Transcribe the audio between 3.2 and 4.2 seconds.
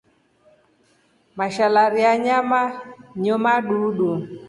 nyomadoodu.